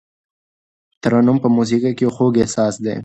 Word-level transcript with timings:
ترنم 1.01 1.37
په 1.43 1.47
موسیقۍ 1.55 1.91
کې 1.97 2.03
یو 2.05 2.11
خوږ 2.15 2.33
احساس 2.43 2.75
دی. 2.85 2.95